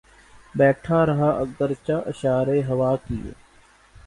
[0.55, 3.31] بیٹھا رہا اگرچہ اشارے ہوا کیے